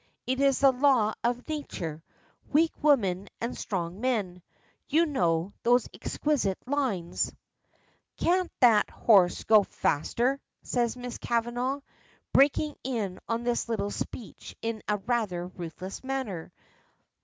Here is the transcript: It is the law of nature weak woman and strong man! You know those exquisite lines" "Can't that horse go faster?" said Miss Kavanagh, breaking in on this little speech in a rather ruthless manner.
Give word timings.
It 0.25 0.39
is 0.41 0.61
the 0.61 0.71
law 0.71 1.13
of 1.23 1.47
nature 1.47 2.01
weak 2.51 2.71
woman 2.81 3.29
and 3.39 3.55
strong 3.55 4.01
man! 4.01 4.41
You 4.89 5.05
know 5.05 5.53
those 5.61 5.87
exquisite 5.93 6.57
lines" 6.67 7.31
"Can't 8.17 8.51
that 8.61 8.89
horse 8.89 9.43
go 9.43 9.61
faster?" 9.61 10.41
said 10.63 10.95
Miss 10.95 11.19
Kavanagh, 11.19 11.81
breaking 12.33 12.77
in 12.83 13.19
on 13.29 13.43
this 13.43 13.69
little 13.69 13.91
speech 13.91 14.55
in 14.63 14.81
a 14.87 14.97
rather 14.97 15.45
ruthless 15.45 16.03
manner. 16.03 16.51